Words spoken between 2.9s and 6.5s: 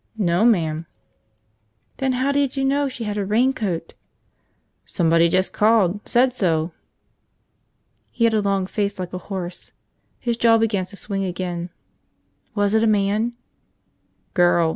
had a raincoat?" "Somebody just called. Said